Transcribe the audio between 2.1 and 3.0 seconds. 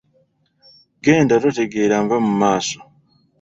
mu maaso.